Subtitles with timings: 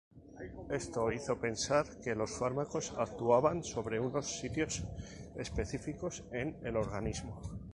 [0.71, 4.83] Esto hizo pensar que los fármacos actuaban sobre unos "sitios"
[5.35, 7.39] específicos en el organismo.